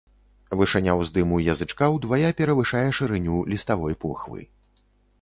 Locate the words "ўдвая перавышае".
1.97-2.85